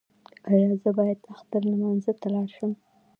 ایا 0.51 0.67
زه 0.81 0.89
باید 0.97 1.19
اختر 1.33 1.61
لمانځه 1.71 2.13
ته 2.21 2.27
لاړ 2.35 2.47
شم؟ 2.57 2.71